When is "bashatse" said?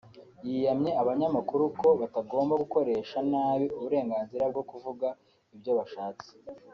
5.79-6.29